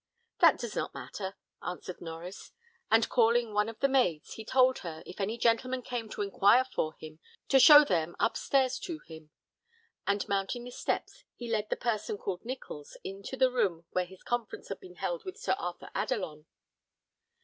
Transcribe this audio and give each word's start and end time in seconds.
"That 0.39 0.57
does 0.57 0.75
not 0.75 0.95
matter," 0.95 1.35
answered 1.61 1.99
Norries; 1.99 2.53
and 2.89 3.07
calling 3.07 3.53
one 3.53 3.69
of 3.69 3.77
the 3.81 3.87
maids, 3.87 4.33
he 4.33 4.43
told 4.43 4.79
her, 4.79 5.03
if 5.05 5.21
any 5.21 5.37
gentlemen 5.37 5.83
came 5.83 6.09
to 6.09 6.23
inquire 6.23 6.63
for 6.65 6.95
him, 6.95 7.19
to 7.49 7.59
show 7.59 7.85
them 7.85 8.15
up 8.19 8.35
stairs 8.35 8.79
to 8.79 8.97
him; 9.05 9.29
and 10.07 10.27
mounting 10.27 10.63
the 10.63 10.71
steps, 10.71 11.23
he 11.35 11.47
led 11.47 11.69
the 11.69 11.75
person 11.75 12.17
called 12.17 12.43
Nichols 12.43 12.97
into 13.03 13.37
the 13.37 13.51
room 13.51 13.85
where 13.91 14.05
his 14.05 14.23
conference 14.23 14.69
had 14.69 14.79
been 14.79 14.95
held 14.95 15.23
with 15.23 15.37
Sir 15.37 15.53
Arthur 15.59 15.91
Adelon. 15.93 16.47